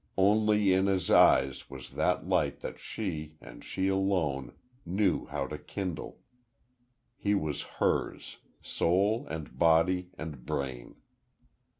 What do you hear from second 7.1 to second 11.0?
He was hers, soul, and body, and brain....